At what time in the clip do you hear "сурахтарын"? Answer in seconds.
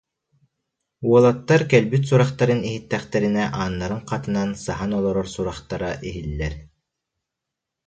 2.07-2.61